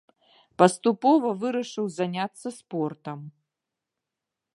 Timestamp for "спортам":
2.59-3.19